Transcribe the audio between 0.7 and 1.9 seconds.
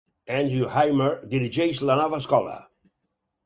Hymer dirigeix